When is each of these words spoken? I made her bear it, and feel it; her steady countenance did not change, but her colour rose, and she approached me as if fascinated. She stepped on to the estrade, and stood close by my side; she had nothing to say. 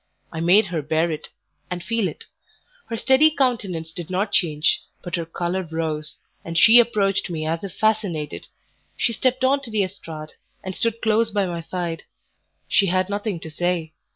I 0.31 0.39
made 0.39 0.65
her 0.65 0.81
bear 0.81 1.11
it, 1.11 1.29
and 1.69 1.83
feel 1.83 2.07
it; 2.07 2.23
her 2.89 2.97
steady 2.97 3.29
countenance 3.29 3.93
did 3.93 4.09
not 4.09 4.31
change, 4.31 4.81
but 5.03 5.15
her 5.15 5.27
colour 5.27 5.61
rose, 5.61 6.17
and 6.43 6.57
she 6.57 6.79
approached 6.79 7.29
me 7.29 7.45
as 7.45 7.63
if 7.63 7.73
fascinated. 7.77 8.47
She 8.97 9.13
stepped 9.13 9.43
on 9.43 9.61
to 9.61 9.69
the 9.69 9.83
estrade, 9.83 10.31
and 10.63 10.75
stood 10.75 11.03
close 11.03 11.29
by 11.29 11.45
my 11.45 11.61
side; 11.61 12.01
she 12.67 12.87
had 12.87 13.09
nothing 13.09 13.39
to 13.41 13.51
say. 13.51 13.93